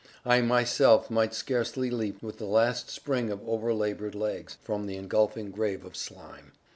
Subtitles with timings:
[0.25, 5.51] I myself might scarcely leap, with the last spring of o'erlabored legs, from the engulfing
[5.51, 6.53] grave of slime.